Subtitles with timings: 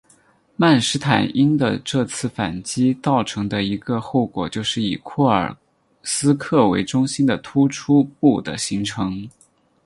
[0.55, 5.55] 曼施坦因的这次反击造成的一个后果就是以库尔
[6.01, 9.29] 斯克为中心的突出部的形成。